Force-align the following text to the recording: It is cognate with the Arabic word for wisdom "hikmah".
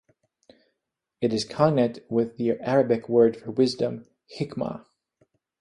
It 1.21 1.31
is 1.31 1.45
cognate 1.45 2.03
with 2.09 2.37
the 2.37 2.53
Arabic 2.59 3.07
word 3.07 3.37
for 3.37 3.51
wisdom 3.51 4.07
"hikmah". 4.35 4.83